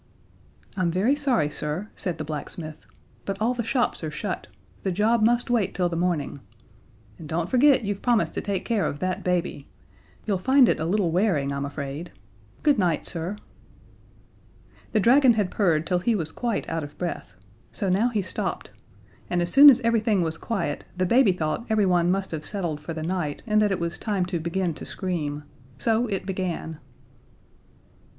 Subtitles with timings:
[0.75, 2.87] "I'm very sorry, sir," said the blacksmith,
[3.23, 4.47] "but all the shops are shut.
[4.81, 6.39] The job must wait till the morning.
[7.19, 9.67] And don't forget you've promised to take care of that baby.
[10.25, 12.11] You'll find it a little wearing, I'm afraid.
[12.63, 13.35] Good night, sir."
[14.91, 17.35] The dragon had purred till he was quite out of breath
[17.71, 18.71] so now he stopped,
[19.29, 22.95] and as soon as everything was quiet the baby thought everyone must have settled for
[22.95, 25.43] the night, and that it was time to begin to scream.
[25.77, 26.79] So it began.